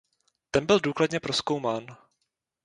[0.51, 1.97] Ten byl důkladně prozkoumán.